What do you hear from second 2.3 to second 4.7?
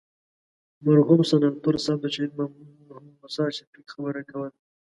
محمد موسی شفیق خبره کوله.